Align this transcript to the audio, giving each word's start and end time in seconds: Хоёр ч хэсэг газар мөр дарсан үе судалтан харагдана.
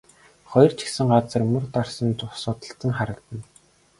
Хоёр 0.51 0.71
ч 0.77 0.79
хэсэг 0.85 1.05
газар 1.13 1.43
мөр 1.51 1.63
дарсан 1.75 2.07
үе 2.11 2.27
судалтан 2.43 2.91
харагдана. 2.97 3.43